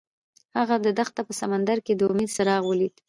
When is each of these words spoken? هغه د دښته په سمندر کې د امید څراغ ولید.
هغه 0.57 0.75
د 0.85 0.87
دښته 0.97 1.21
په 1.27 1.33
سمندر 1.41 1.77
کې 1.85 1.93
د 1.95 2.01
امید 2.09 2.29
څراغ 2.35 2.61
ولید. 2.67 2.93